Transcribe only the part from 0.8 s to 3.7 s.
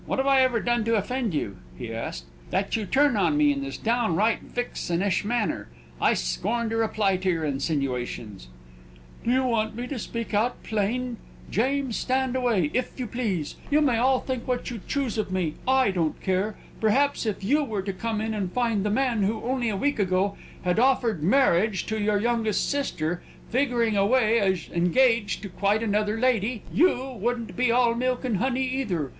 to offend you," he asked, "that you turn on me in